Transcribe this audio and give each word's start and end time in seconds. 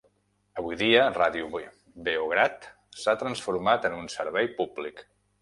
Avui 0.61 0.77
dia, 0.77 1.03
Radio 1.17 1.49
Beograd 2.07 2.65
s'ha 3.03 3.15
transformat 3.25 3.87
en 3.93 4.01
un 4.01 4.11
servei 4.17 4.53
públic. 4.59 5.07